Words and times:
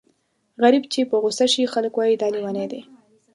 غريب 0.63 0.83
چې 0.93 1.01
په 1.09 1.15
غوسه 1.21 1.45
شي 1.53 1.63
خلک 1.73 1.93
وايي 1.95 2.15
دا 2.21 2.27
لېونی 2.33 2.65
دی. 2.71 2.81